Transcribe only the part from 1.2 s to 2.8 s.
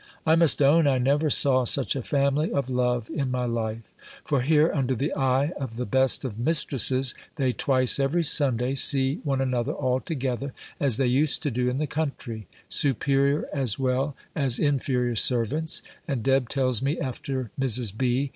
saw such a family of